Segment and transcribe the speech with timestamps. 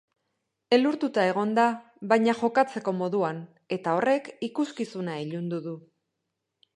[0.75, 1.65] Elurtuta egon da,
[2.13, 3.41] baina jokatzeko moduan,
[3.77, 5.75] eta horrek ikuskizuna ilundu du.